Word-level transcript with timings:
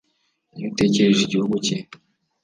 iyo 0.55 0.65
utekereje 0.71 1.21
igihugu 1.23 1.55
cye 1.65 1.77